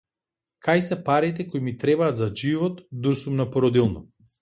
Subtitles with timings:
[0.67, 4.09] Кај се парите кои ми требаат за живот дур сум на породилно.